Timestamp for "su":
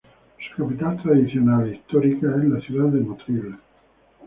0.39-0.63